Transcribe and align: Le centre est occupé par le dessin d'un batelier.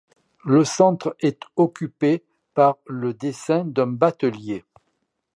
Le 0.45 0.65
centre 0.65 1.15
est 1.19 1.43
occupé 1.57 2.23
par 2.55 2.77
le 2.87 3.13
dessin 3.13 3.65
d'un 3.65 3.85
batelier. 3.85 4.65